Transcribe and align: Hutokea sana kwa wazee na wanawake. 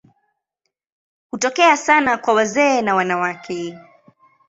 Hutokea 1.31 1.77
sana 1.77 2.17
kwa 2.17 2.33
wazee 2.33 2.81
na 2.81 2.95
wanawake. 2.95 3.77